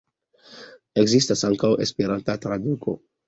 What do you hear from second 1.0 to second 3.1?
Ekzistas ankaŭ Esperanta traduko.